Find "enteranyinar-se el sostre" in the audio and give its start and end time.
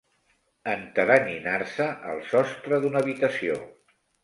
0.71-2.83